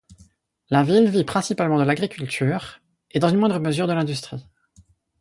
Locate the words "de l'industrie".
3.85-4.47